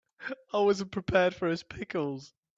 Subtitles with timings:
[0.51, 2.33] I wasn't prepared for his pickles.